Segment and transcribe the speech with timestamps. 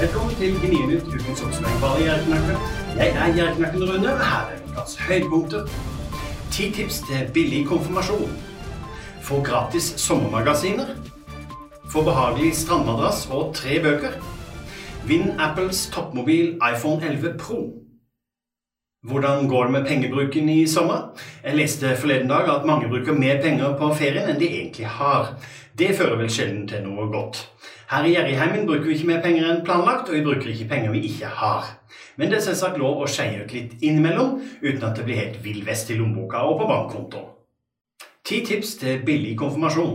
[0.00, 2.56] Velkommen til Gnienytt ukens oppsummering bare Gjerknakken.
[2.96, 5.64] Jeg er Gjerknakken Rune, og her er ukas høydepunkter.
[6.52, 8.36] Ti tips til billig konfirmasjon.
[9.22, 10.86] Få gratis sommermagasiner.
[11.90, 14.14] Få behagelig strandmadrass og tre bøker.
[15.06, 17.87] Vinn Apples toppmobil iPhone 11 Pro.
[19.06, 21.14] Hvordan går det med pengebruken i sommer?
[21.44, 25.28] Jeg leste forleden dag at mange bruker mer penger på ferien enn de egentlig har.
[25.78, 27.44] Det fører vel sjelden til noe godt.
[27.92, 30.90] Her i Gjerrigheimen bruker vi ikke mer penger enn planlagt, og vi bruker ikke penger
[30.96, 31.70] vi ikke har.
[32.18, 35.38] Men det er selvsagt lov å skeie ut litt innimellom, uten at det blir helt
[35.46, 37.30] vill vest i lommeboka og på bankkontoen.
[38.26, 39.94] Ti tips til billig konfirmasjon.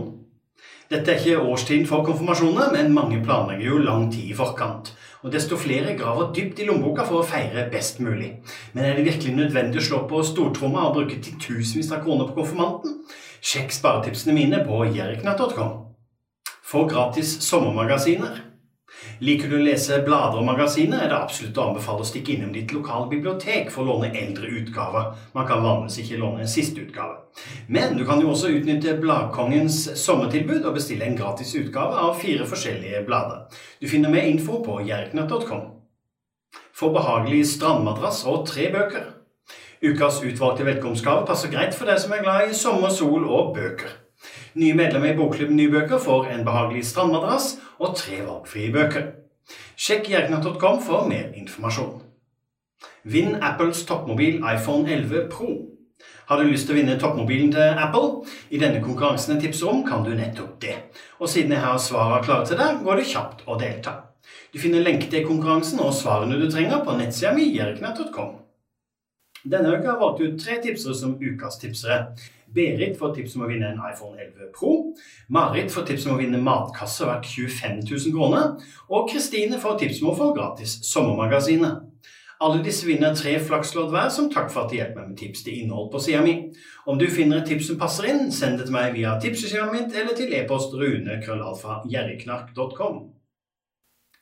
[0.94, 4.92] Dette er ikke årstiden for konfirmasjoner, men mange planlegger jo lang tid i forkant.
[5.26, 8.28] Og desto flere graver dypt i lommeboka for å feire best mulig.
[8.76, 12.38] Men er det virkelig nødvendig å slå på stortromma og bruke titusenvis av kroner på
[12.38, 13.00] konfirmanten?
[13.42, 15.72] Sjekk sparetipsene mine på jerknatt.com.
[16.62, 18.53] Få gratis sommermagasiner.
[19.24, 22.50] Liker du å lese blader og magasiner, er det absolutt å anbefale å stikke innom
[22.52, 25.14] ditt lokale bibliotek for å låne eldre utgaver.
[25.32, 27.22] Man kan vanligvis ikke låne en siste utgave.
[27.72, 32.44] Men du kan jo også utnytte Bladkongens sommertilbud og bestille en gratis utgave av fire
[32.50, 33.46] forskjellige blader.
[33.80, 35.64] Du finner mer info på jerknatt.com.
[36.76, 39.08] Få behagelig strandmadrass og tre bøker.
[39.84, 44.03] Ukas utvalgte velkomstgave passer greit for deg som er glad i sommer, sol og bøker.
[44.54, 49.08] Nye medlemmer i Bokklubben Nybøker får en behagelig strandmadrass og tre valgfrie bøker.
[49.74, 51.96] Sjekk jerknatt.com for mer informasjon.
[53.02, 55.48] Vinn Apples toppmobil iPhone 11 Pro.
[56.28, 58.22] Har du lyst til å vinne toppmobilen til Apple?
[58.54, 60.78] I denne konkurransen jeg tipser om, kan du nettopp det.
[61.18, 63.98] Og siden jeg har svarene klare til deg, går det kjapt å delta.
[64.54, 68.43] Du finner lenke til konkurransen og svarene du trenger på nettsida mi jerknatt.com.
[69.44, 72.14] Denne uka har jeg valgt ut tre tipsere som ukas tipsere.
[72.54, 74.94] Berit får tips om å vinne en iPhone 11 Pro.
[75.28, 78.44] Marit får tips om å vinne matkasse verdt 25 000 kroner.
[78.88, 81.74] Og Kristine får tips om å få gratis Sommermagasinet.
[82.44, 85.40] Alle disse vinner tre flakslodd hver som takk for at de hjelper meg med tips
[85.46, 86.34] til innhold på sida mi.
[86.86, 89.90] Om du finner et tips som passer inn, send det til meg via tipseskjemaet mitt
[89.96, 92.94] eller til e-post rune.krøllalfa.gjerriknark.com.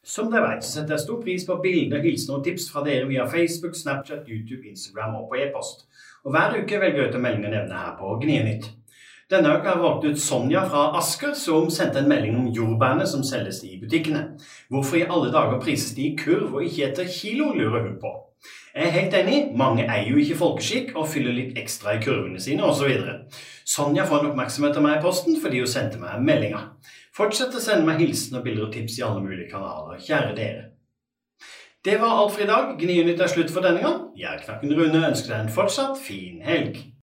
[0.05, 3.07] Som dere vet, så setter jeg stor pris på bilder, hilsener og tips fra dere
[3.07, 5.85] via Facebook, Snapchat, YouTube, Instagram og på e-post.
[6.27, 8.67] Og hver uke velger jeg ut en melding å nevne her på Gnienytt.
[9.31, 13.07] Denne uka har jeg valgt ut Sonja fra Asker, som sendte en melding om jordbærene
[13.07, 14.25] som selges i butikkene.
[14.75, 18.13] Hvorfor i alle dager prises de i kurv og ikke etter kilo, lurer hun på.
[18.75, 22.43] Jeg er helt enig, mange eier jo ikke folkeskikk og fyller litt ekstra i kurvene
[22.43, 22.91] sine osv.
[23.63, 26.72] Sonja får en oppmerksomhet av meg i posten fordi hun sendte meg meldinga.
[27.13, 30.63] Fortsett å sende meg hilsen og bilder og tips i alle mulige kanaler, kjære dere.
[31.85, 32.71] Det var alt for i dag.
[32.79, 33.99] Gnienytt er slutt for denne gang.
[34.17, 36.79] Jeg, er Knakken Rune, ønsker deg en fortsatt fin helg.